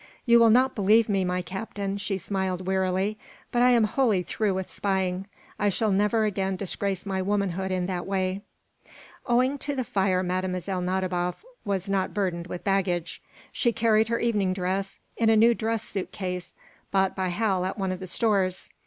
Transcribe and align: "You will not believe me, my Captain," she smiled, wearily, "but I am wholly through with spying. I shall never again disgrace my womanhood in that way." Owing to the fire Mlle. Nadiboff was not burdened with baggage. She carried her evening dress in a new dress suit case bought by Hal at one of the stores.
"You 0.25 0.39
will 0.39 0.49
not 0.49 0.73
believe 0.73 1.07
me, 1.09 1.23
my 1.23 1.43
Captain," 1.43 1.95
she 1.95 2.17
smiled, 2.17 2.65
wearily, 2.65 3.19
"but 3.51 3.61
I 3.61 3.69
am 3.69 3.83
wholly 3.83 4.23
through 4.23 4.55
with 4.55 4.67
spying. 4.67 5.27
I 5.59 5.69
shall 5.69 5.91
never 5.91 6.23
again 6.23 6.55
disgrace 6.55 7.05
my 7.05 7.21
womanhood 7.21 7.69
in 7.69 7.85
that 7.85 8.07
way." 8.07 8.41
Owing 9.27 9.59
to 9.59 9.75
the 9.75 9.83
fire 9.83 10.23
Mlle. 10.23 10.81
Nadiboff 10.81 11.45
was 11.63 11.87
not 11.87 12.15
burdened 12.15 12.47
with 12.47 12.63
baggage. 12.63 13.21
She 13.51 13.71
carried 13.71 14.07
her 14.07 14.17
evening 14.17 14.53
dress 14.53 14.97
in 15.17 15.29
a 15.29 15.37
new 15.37 15.53
dress 15.53 15.83
suit 15.83 16.11
case 16.11 16.55
bought 16.89 17.15
by 17.15 17.27
Hal 17.27 17.63
at 17.63 17.77
one 17.77 17.91
of 17.91 17.99
the 17.99 18.07
stores. 18.07 18.71